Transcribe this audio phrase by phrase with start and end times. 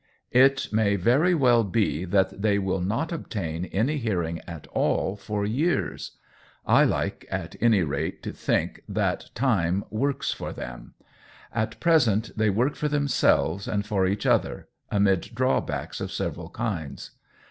[0.31, 5.15] It may very well be that they will not obtain any hear ing at all
[5.15, 6.17] for years.
[6.65, 8.95] I like, at any rate, to 142 COLLABORATION think
[9.29, 10.95] that time works for them.
[11.53, 17.11] At present they work for themselves and for each other, amid drawbacks of several kinds.